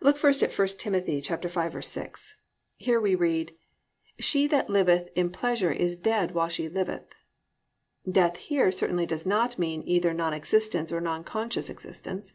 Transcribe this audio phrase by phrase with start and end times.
[0.00, 0.92] Look first at 1 Tim.
[0.94, 2.32] 5:6;
[2.78, 3.54] here we read,
[4.18, 7.04] "She that liveth in pleasure is dead while she liveth."
[8.10, 12.32] Death here certainly does not mean either non existence, or non conscious existence.